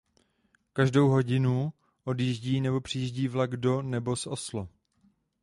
Každou 0.73 1.09
hodinu 1.09 1.73
odjíždí 2.03 2.61
nebo 2.61 2.81
přijíždí 2.81 3.27
vlak 3.27 3.57
do 3.57 3.81
nebo 3.81 4.15
z 4.15 4.27
Oslo. 4.27 4.67